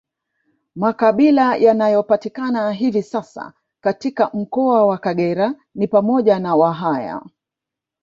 Makabila 0.75 1.55
yanayopatikana 1.57 2.71
hivi 2.71 3.03
sasa 3.03 3.53
katika 3.81 4.29
mkoa 4.33 4.85
wa 4.85 4.97
Kagera 4.97 5.55
ni 5.75 5.87
pamoja 5.87 6.39
na 6.39 6.55
Wahaya 6.55 7.21